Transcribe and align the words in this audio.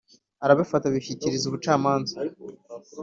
arabifata, 0.43 0.85
abishyikiriza 0.87 1.45
ubucamanza 1.47 2.15